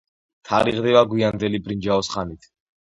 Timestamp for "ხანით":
2.17-2.55